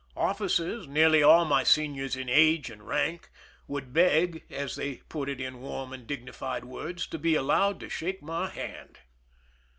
Officers, 0.17 0.87
nearly 0.87 1.21
aU 1.21 1.45
my 1.45 1.63
seniors 1.63 2.15
in 2.15 2.27
age 2.27 2.71
and 2.71 2.87
rank, 2.87 3.29
would 3.67 3.93
beg, 3.93 4.41
as 4.49 4.75
they 4.75 4.95
put 5.09 5.29
it 5.29 5.39
in 5.39 5.61
warm 5.61 5.93
and 5.93 6.07
dignified 6.07 6.65
words, 6.65 7.05
to 7.05 7.19
be 7.19 7.35
allowed 7.35 7.79
to 7.81 7.87
shake 7.87 8.23
my 8.23 8.49
hand. 8.49 8.97